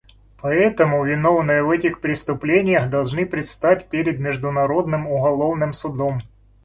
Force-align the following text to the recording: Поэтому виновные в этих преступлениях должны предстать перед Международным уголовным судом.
Поэтому 0.41 1.05
виновные 1.05 1.61
в 1.61 1.69
этих 1.69 2.01
преступлениях 2.01 2.89
должны 2.89 3.27
предстать 3.27 3.87
перед 3.89 4.19
Международным 4.19 5.05
уголовным 5.05 5.73
судом. 5.73 6.21